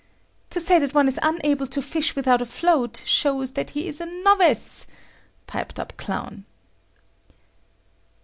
[0.49, 4.01] "To say that one is unable to fish without a float shows that he is
[4.01, 4.87] a novice,"
[5.45, 6.43] piped up Clown.